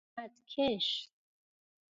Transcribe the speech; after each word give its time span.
مدکش 0.17 1.09